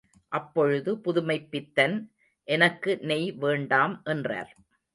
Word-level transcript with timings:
அப்பொழுது 0.31 0.91
புதுமைப்பித்தன், 0.95 1.95
எனக்கு 2.47 2.91
நெய் 3.01 3.29
வேண்டாம் 3.35 4.01
என்றார். 4.05 4.51